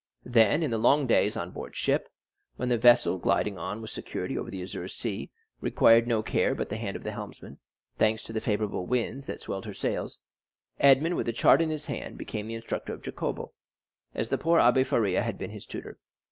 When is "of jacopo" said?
12.95-13.53